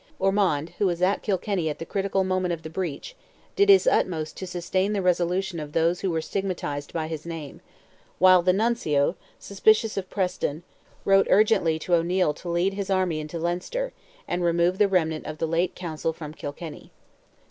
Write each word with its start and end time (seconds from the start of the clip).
Ormond, 0.17 0.71
who 0.79 0.87
was 0.87 0.99
at 1.03 1.21
Kilkenny 1.21 1.69
at 1.69 1.77
the 1.77 1.85
critical 1.85 2.23
moment 2.23 2.55
of 2.55 2.63
the 2.63 2.71
breach, 2.71 3.15
did 3.55 3.69
his 3.69 3.85
utmost 3.85 4.35
to 4.37 4.47
sustain 4.47 4.93
the 4.93 5.01
resolution 5.03 5.59
of 5.59 5.73
those 5.73 5.99
who 5.99 6.09
were 6.09 6.21
stigmatized 6.23 6.91
by 6.91 7.05
his 7.05 7.23
name; 7.23 7.61
while 8.17 8.41
the 8.41 8.51
Nuncio, 8.51 9.15
suspicious 9.37 9.97
of 9.97 10.09
Preston, 10.09 10.63
wrote 11.05 11.27
urgently 11.29 11.77
to 11.77 11.93
O'Neil 11.93 12.33
to 12.33 12.49
lead 12.49 12.73
his 12.73 12.89
army 12.89 13.19
into 13.19 13.37
Leinster, 13.37 13.93
and 14.27 14.43
remove 14.43 14.79
the 14.79 14.87
remnant 14.87 15.27
of 15.27 15.37
the 15.37 15.45
late 15.47 15.75
council 15.75 16.13
from 16.13 16.33
Kilkenny. 16.33 16.91